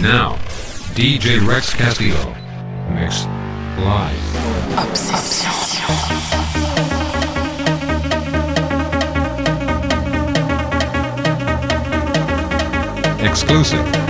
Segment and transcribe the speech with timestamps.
[0.00, 0.36] Now,
[0.94, 2.34] DJ Rex Castillo.
[2.90, 3.24] Mix
[3.78, 4.88] live.
[4.88, 5.66] Obsession.
[13.26, 14.05] Exclusive.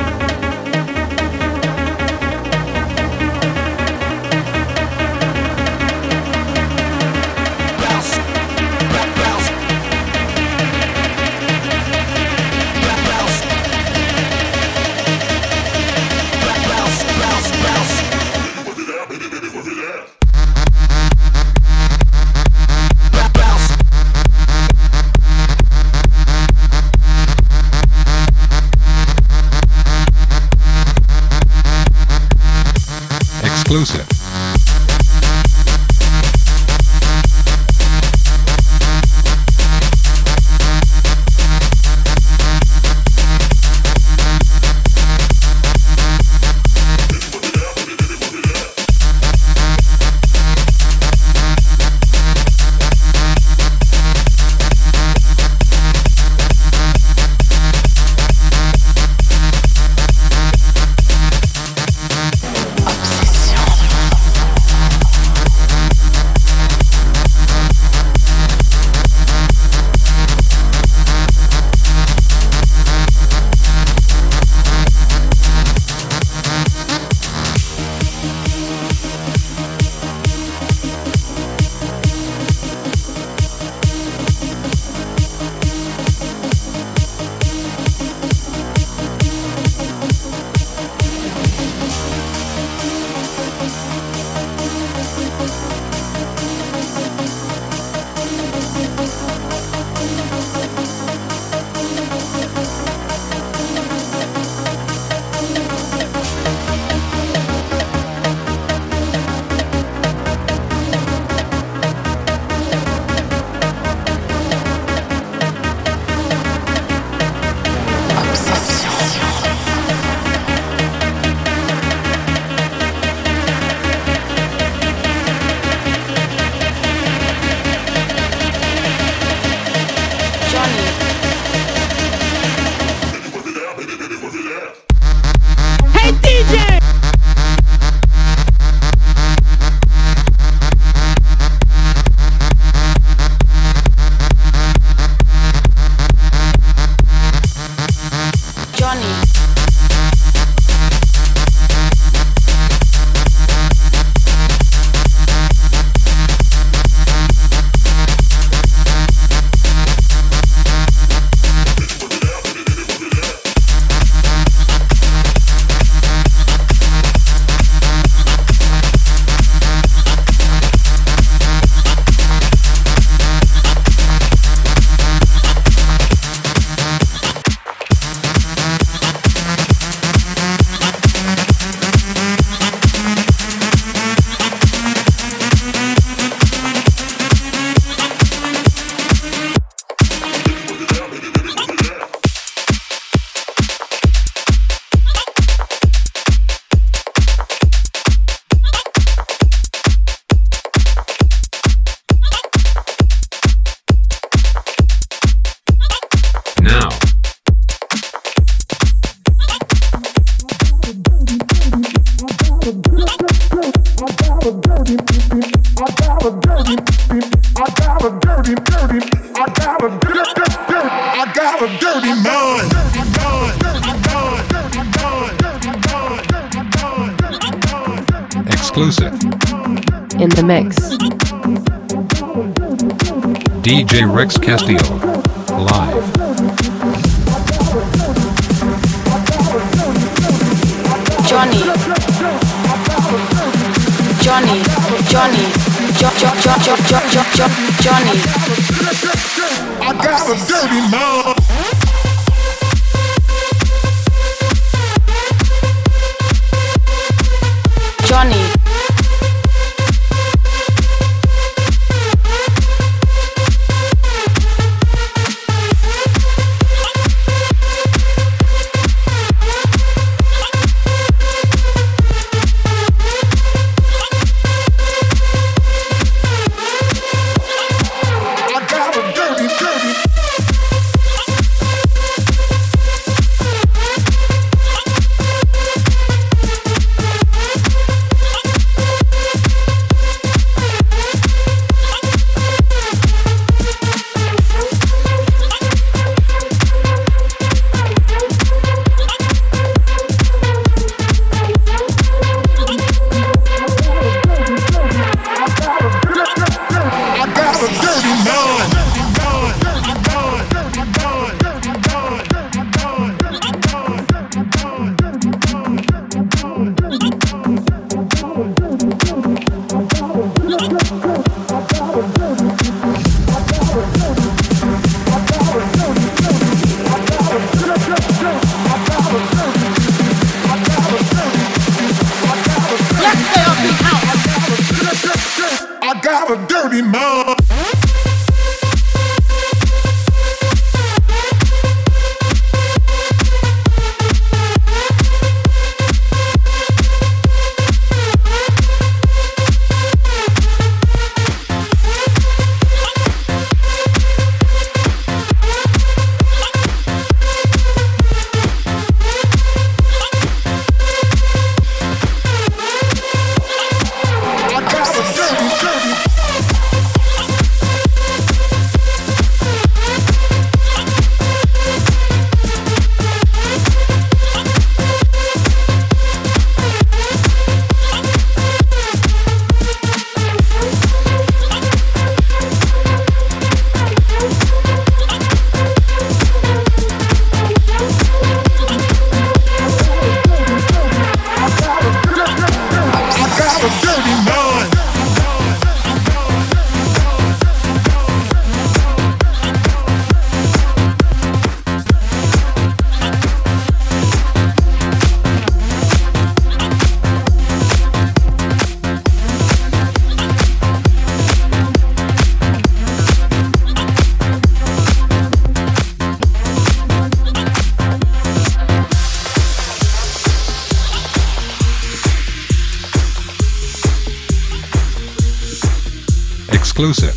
[426.79, 427.15] Exclusive.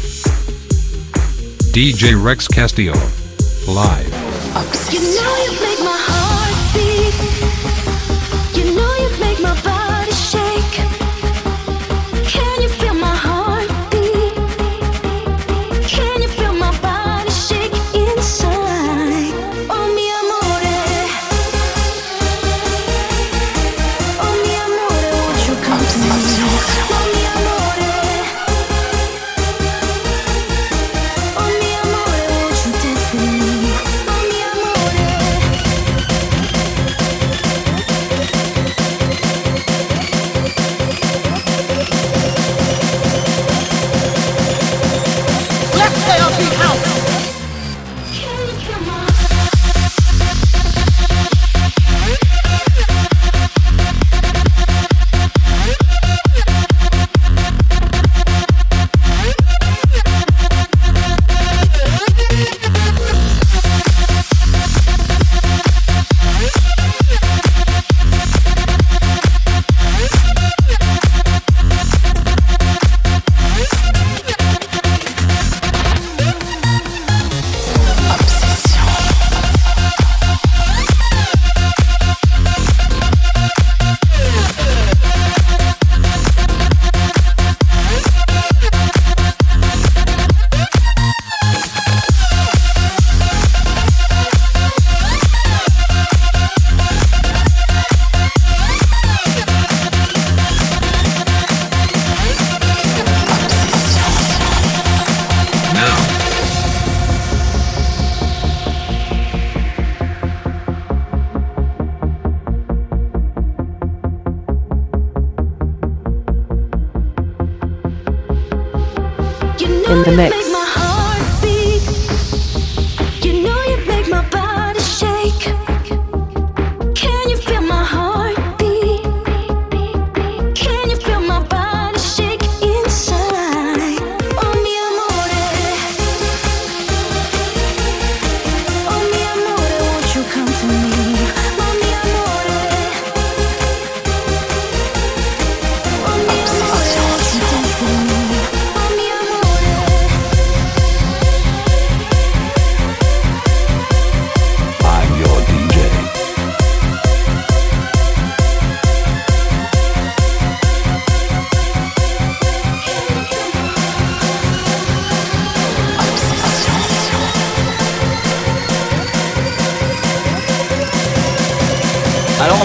[1.73, 2.93] DJ Rex Castillo.
[3.67, 5.78] Live.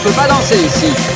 [0.05, 1.14] Peut pas danser ici.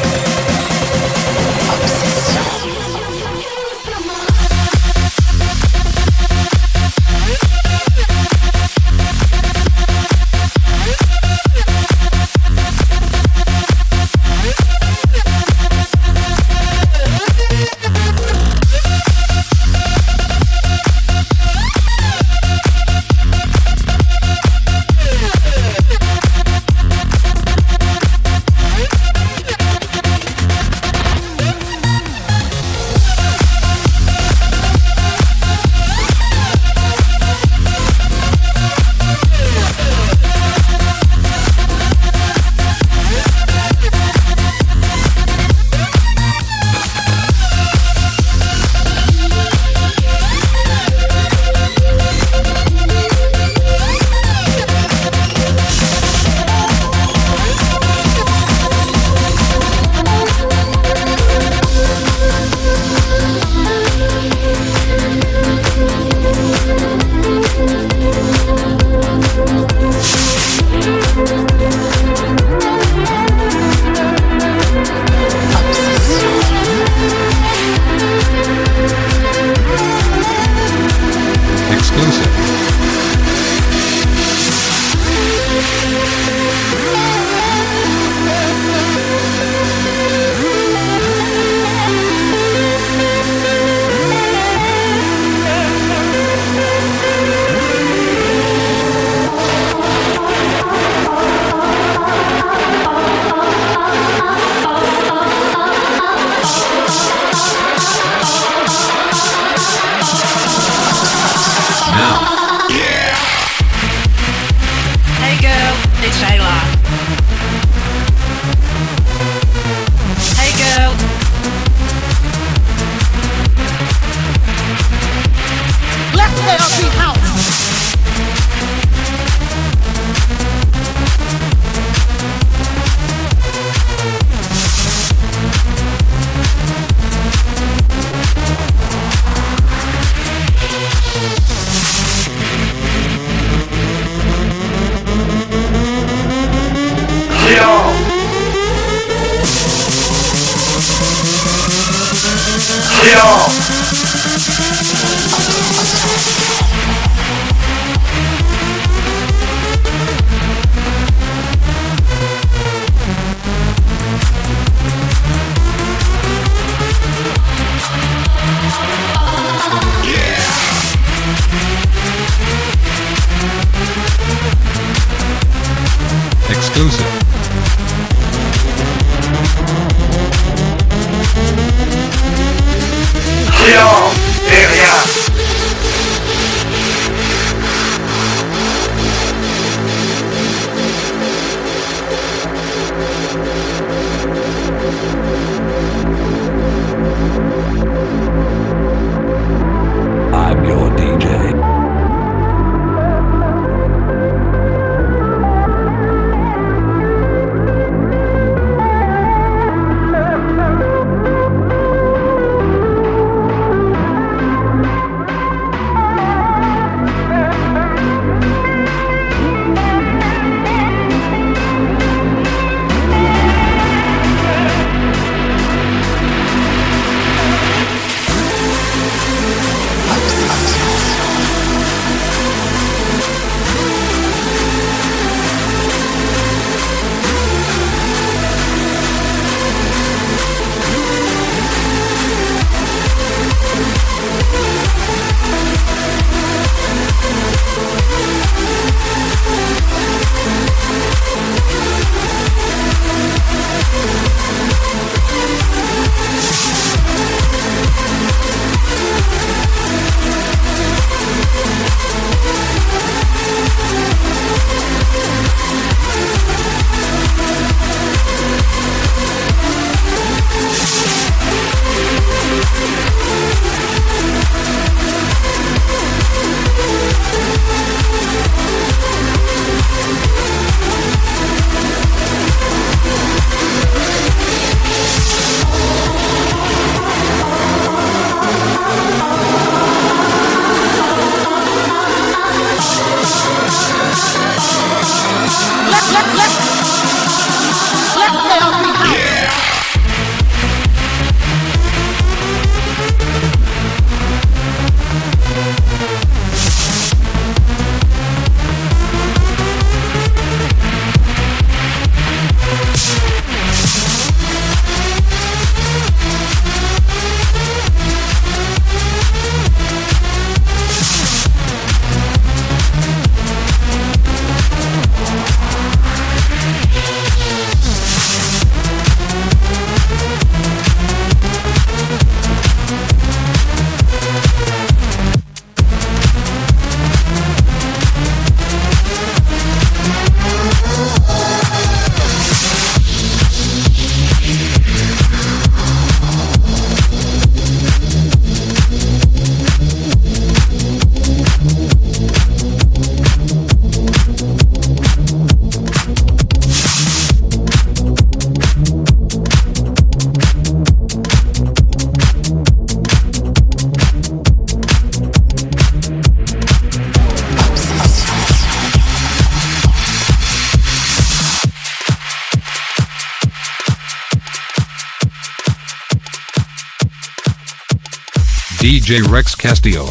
[379.09, 380.05] DJ Rex Castillo.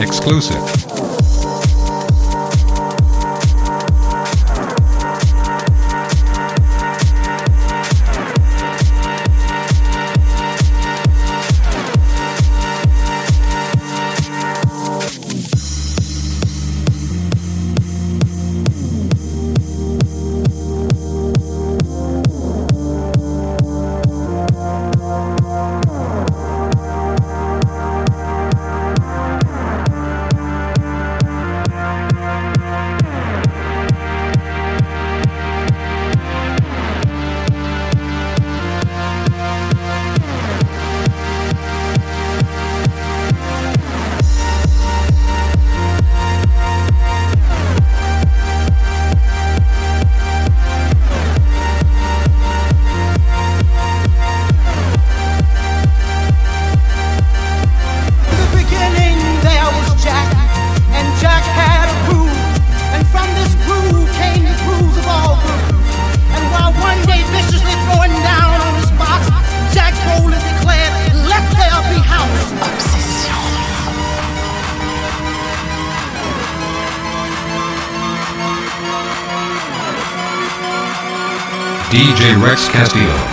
[0.00, 0.87] Exclusive.
[82.40, 83.27] Rex Castillo.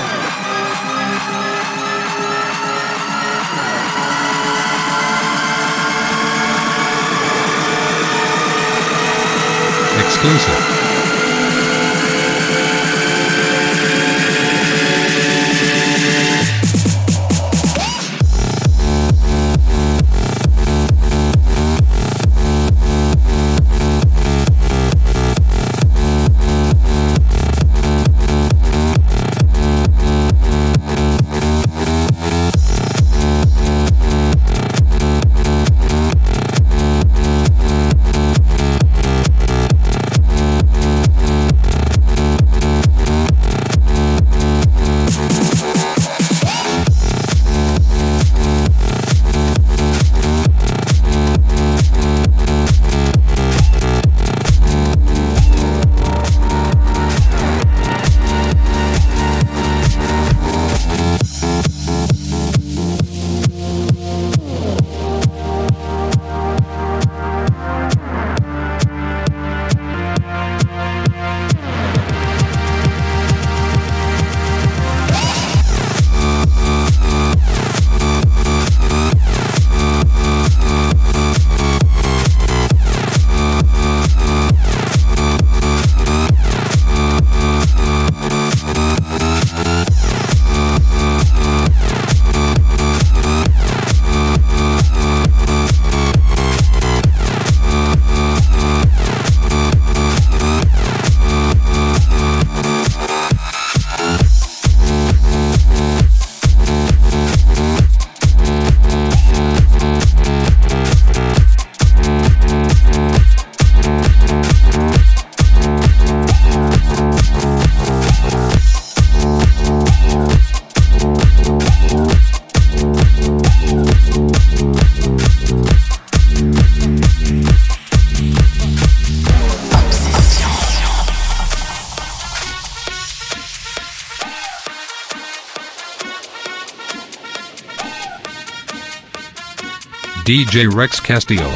[140.35, 141.49] DJ Rex Castillo.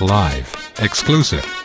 [0.00, 0.72] Live.
[0.80, 1.55] Exclusive.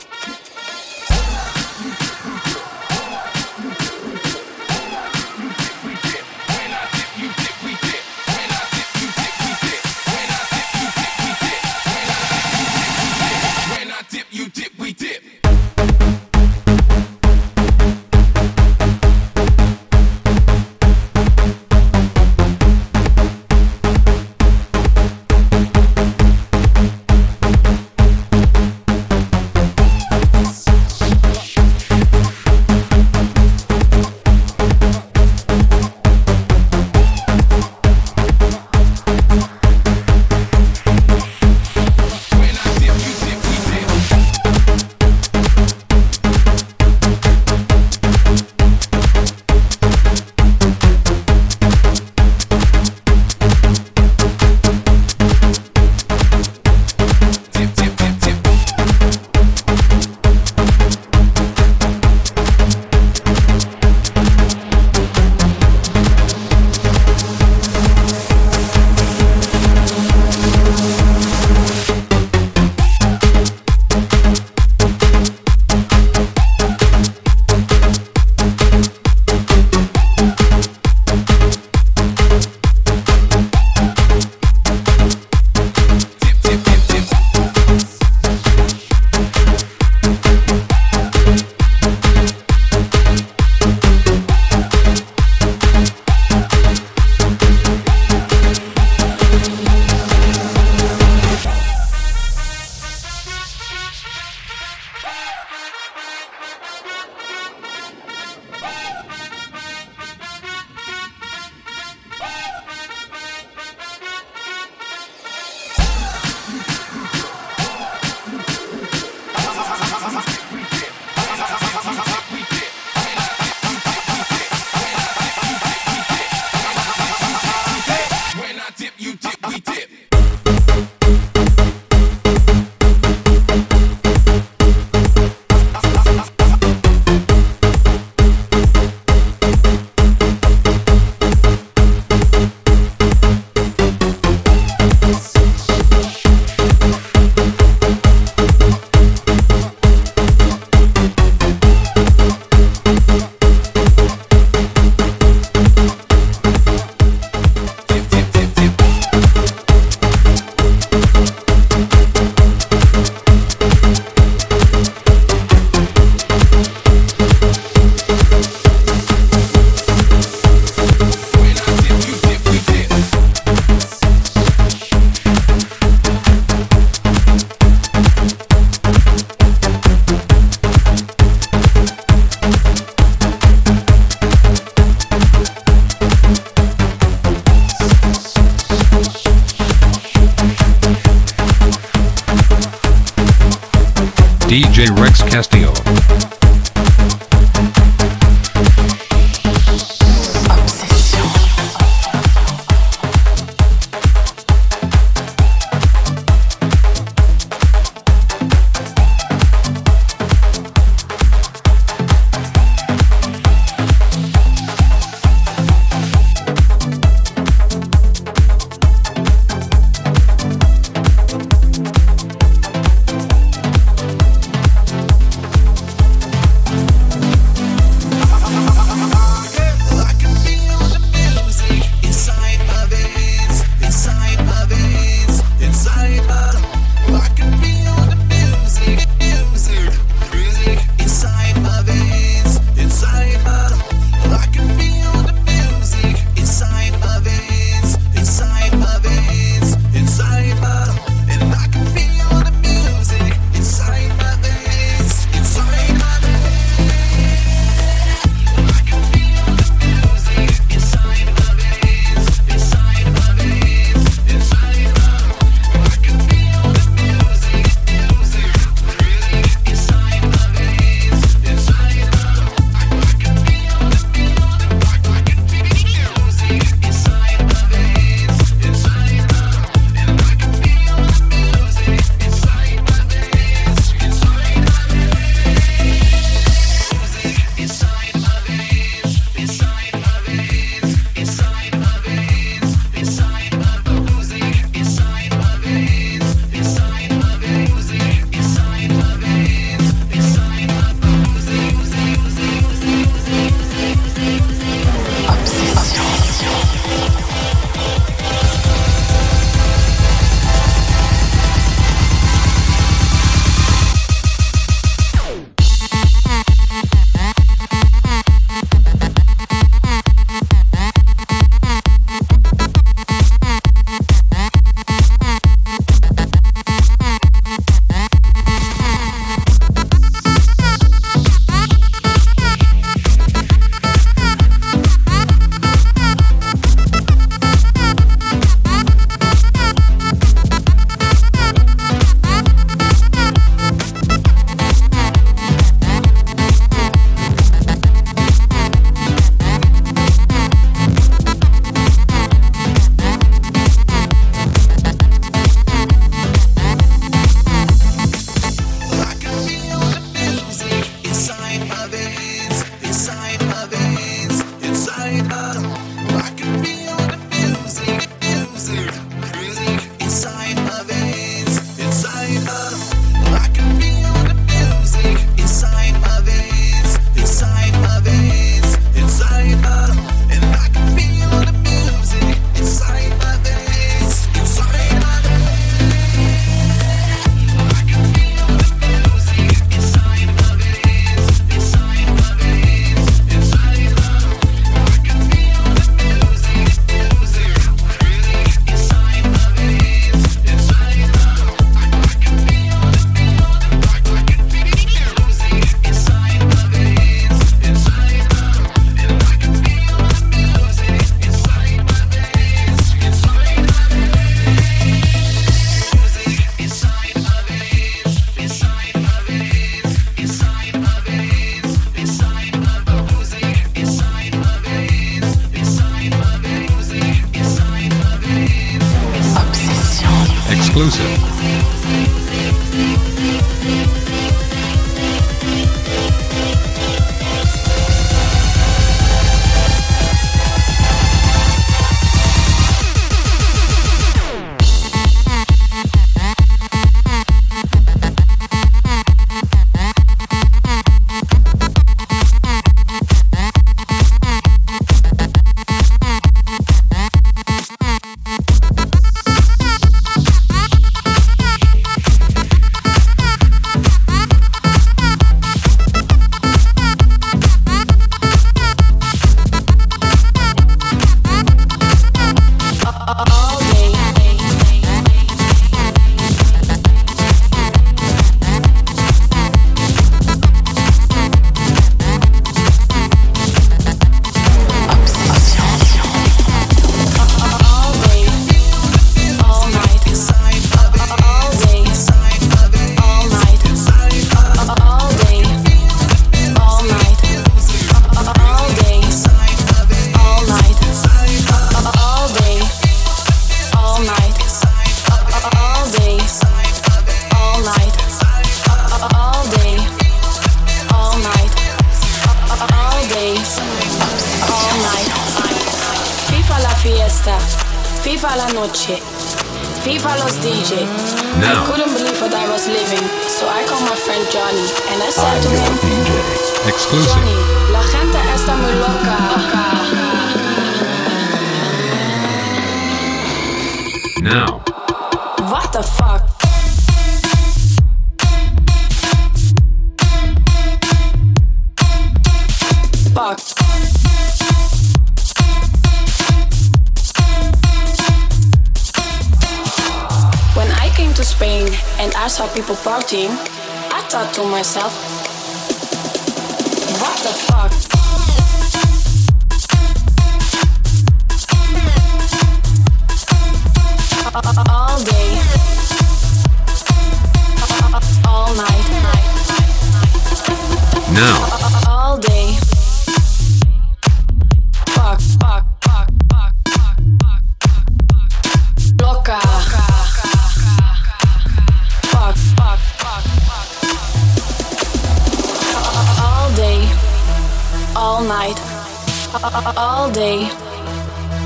[590.22, 590.48] Day,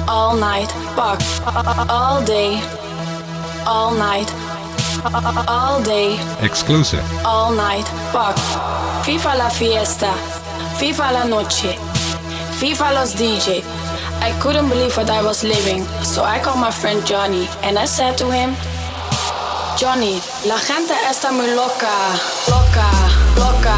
[0.05, 0.69] all night.
[0.97, 1.21] Fuck,
[1.89, 2.59] all day,
[3.65, 4.29] all night,
[5.47, 7.01] all day Exclusive.
[7.23, 7.87] all night.
[8.11, 8.35] Fuck.
[9.05, 10.11] Viva la fiesta.
[10.77, 11.77] Viva la noche.
[12.59, 13.63] Viva los DJ.
[14.19, 17.85] I couldn't believe what I was living, so I called my friend Johnny and I
[17.85, 18.57] said to him,
[19.77, 21.95] Johnny, la gente está muy loca,
[22.49, 22.89] loca,
[23.37, 23.77] loca,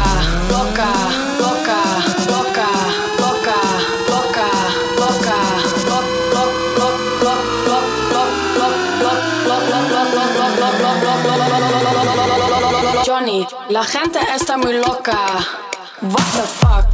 [13.08, 15.16] Johnny, la gente está muy loca.
[16.02, 16.84] What the fuck?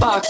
[0.00, 0.24] Fuck.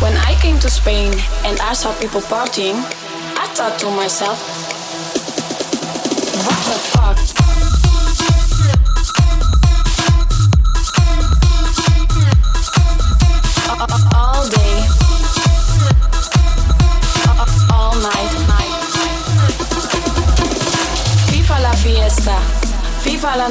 [0.00, 1.12] When I came to Spain
[1.44, 2.76] and I saw people partying,
[3.36, 4.38] I thought to myself,
[6.46, 7.29] what the fuck?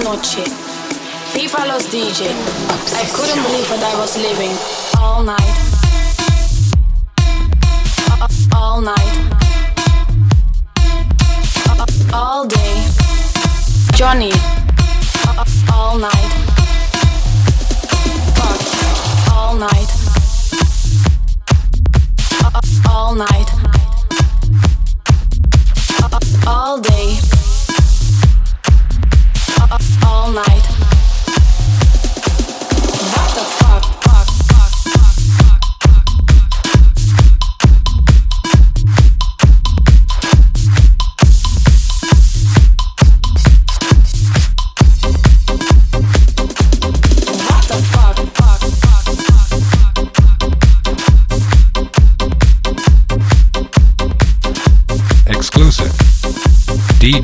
[0.04, 0.44] Noche,
[1.34, 2.28] viva los DJ.
[2.28, 4.52] I couldn't believe what I was living
[5.00, 5.69] all night,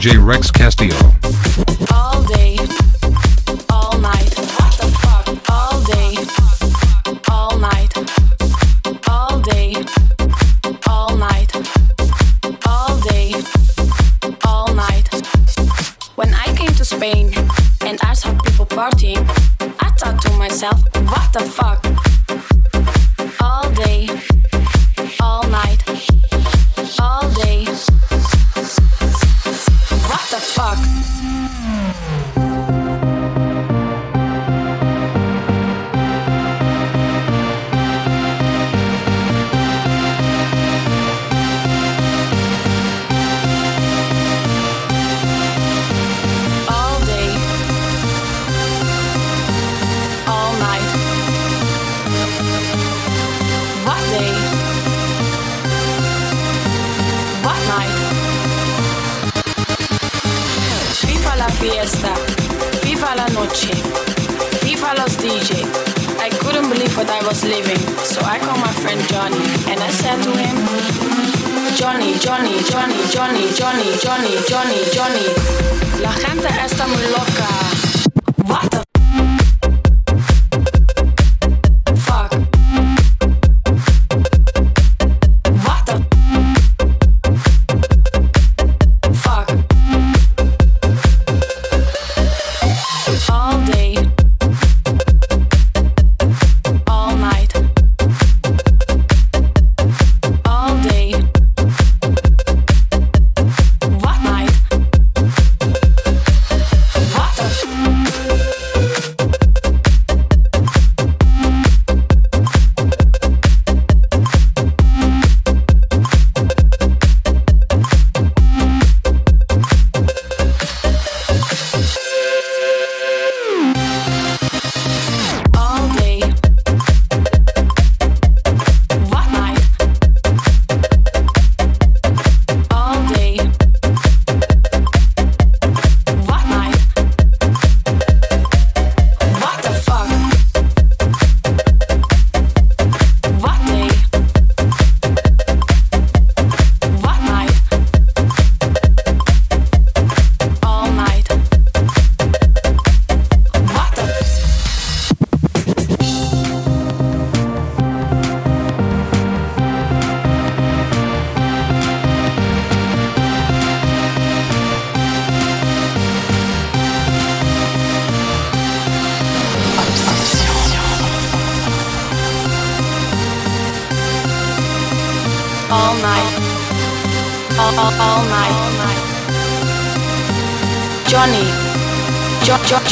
[0.06, 0.55] DJ Rex
[63.46, 63.72] noche,
[64.64, 65.66] viva los DJ.
[66.20, 69.90] I couldn't believe what I was living, so I called my friend Johnny and I
[69.90, 70.56] said to him,
[71.78, 75.28] Johnny, Johnny, Johnny, Johnny, Johnny, Johnny, Johnny, Johnny.
[76.02, 77.48] La gente está muy loca.
[78.48, 78.85] What the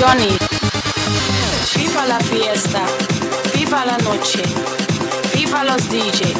[0.04, 0.38] Johnny.
[1.76, 2.82] Viva la fiesta,
[3.54, 4.42] viva la noche,
[5.34, 6.36] viva los DJ.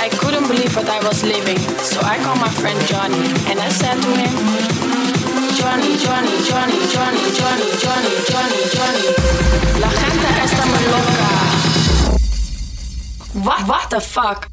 [0.00, 3.68] I couldn't believe what I was living, so I called my friend Johnny and I
[3.68, 4.32] said to him,
[5.60, 9.04] Johnny, Johnny, Johnny, Johnny, Johnny, Johnny, Johnny, Johnny.
[9.78, 11.28] La gente está muy loca.
[13.44, 14.51] What, what the fuck?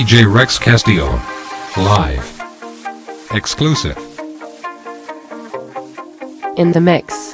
[0.00, 1.10] DJ Rex Castillo.
[1.76, 2.24] Live.
[3.32, 3.98] Exclusive.
[6.56, 7.29] In the mix.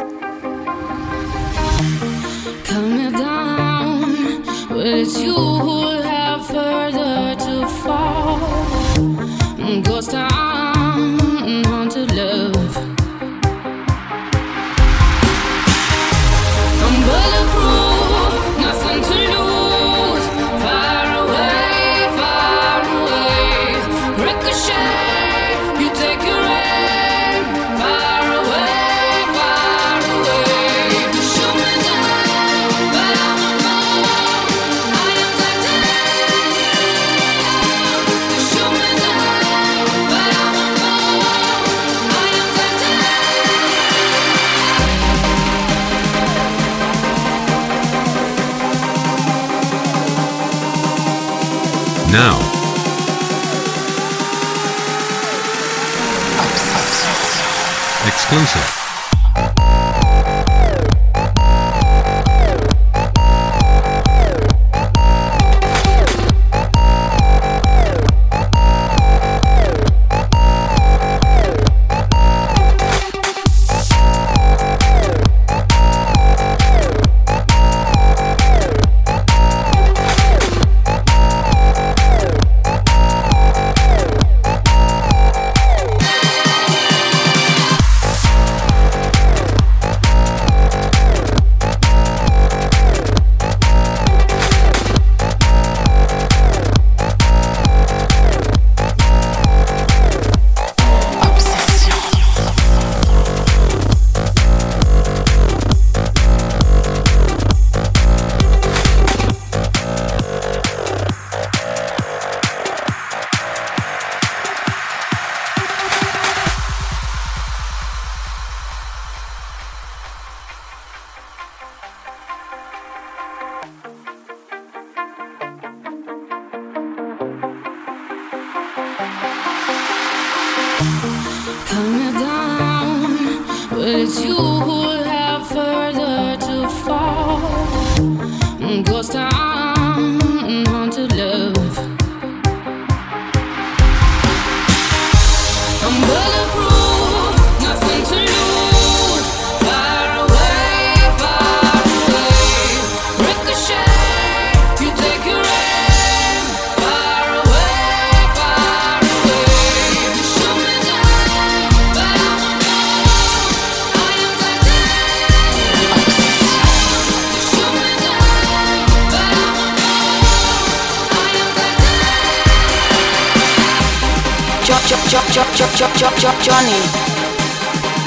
[176.43, 176.77] Johnny.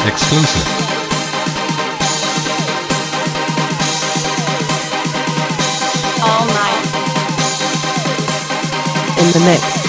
[0.07, 0.65] Exclusive.
[6.21, 6.85] All night.
[9.17, 9.88] In the mix.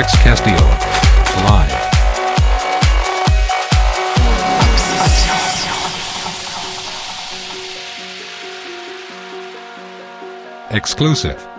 [0.00, 0.56] Rex Castillo.
[1.44, 1.90] Live.
[10.70, 11.49] Exclusive.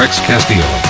[0.00, 0.89] Rex Castillo.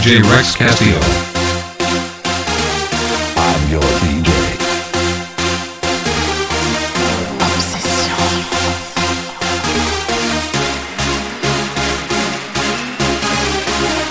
[0.00, 1.00] DJ Rex Castillo.
[3.36, 4.28] I'm your DJ.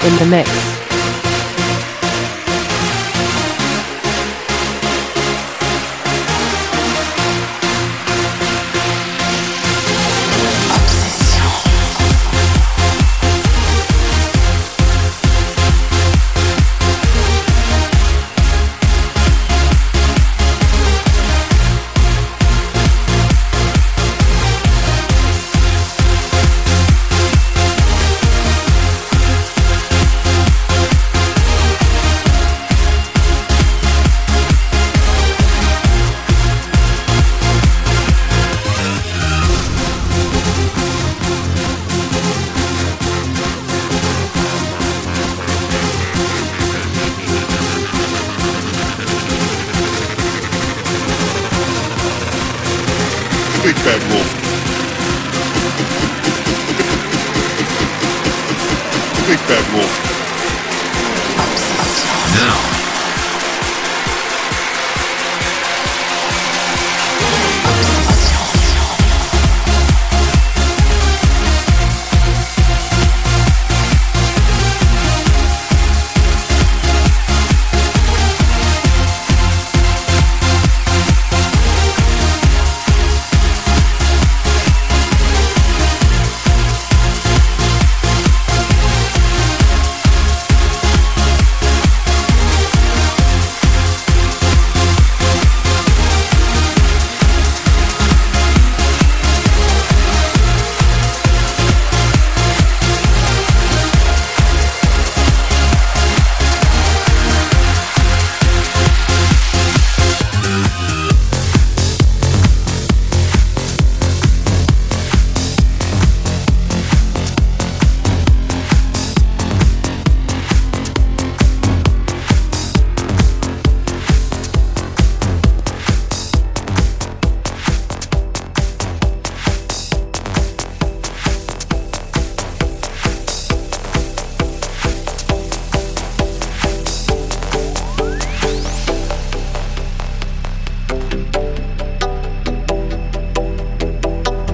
[0.05, 0.66] In the mix.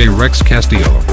[0.00, 1.09] DJ Rex Castillo.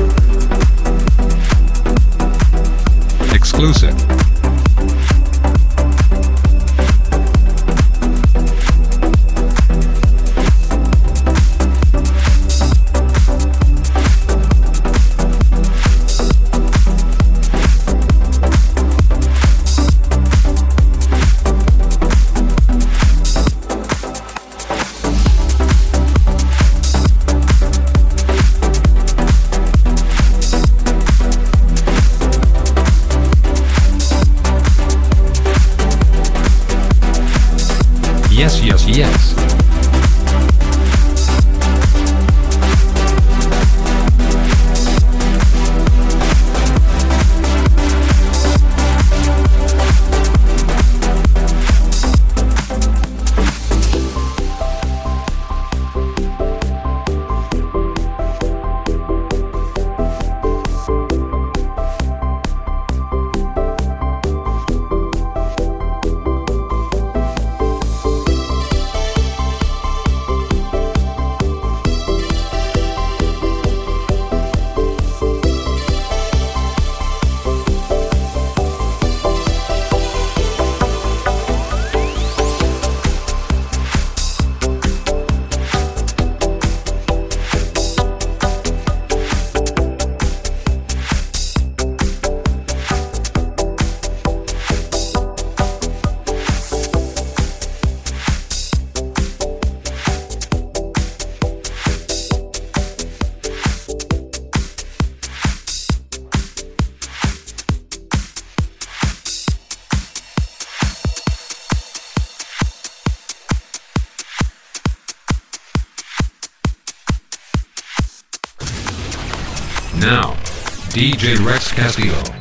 [121.35, 122.36] Rex Castillo.